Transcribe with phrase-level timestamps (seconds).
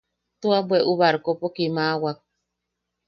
[0.39, 2.17] Tua bweʼu barkopo kimawak.